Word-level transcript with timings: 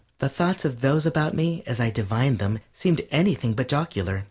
The 0.17 0.29
thoughts 0.29 0.65
of 0.65 0.81
those 0.81 1.05
about 1.05 1.35
me, 1.35 1.61
as 1.67 1.79
I 1.79 1.91
divined 1.91 2.39
them, 2.39 2.57
seemed 2.73 3.01
anything 3.11 3.53
but 3.53 3.67
jocular. 3.67 4.19